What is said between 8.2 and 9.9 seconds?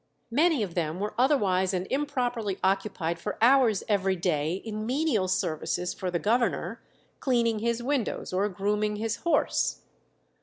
or grooming his horse.